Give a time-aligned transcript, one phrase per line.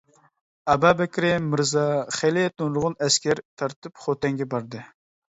[0.73, 1.83] ئابابەكرى مىرزا
[2.19, 4.83] خېلى نۇرغۇن ئەسكەر تارتىپ خوتەنگە باردى.